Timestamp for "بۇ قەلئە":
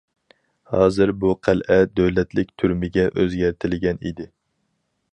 1.25-1.77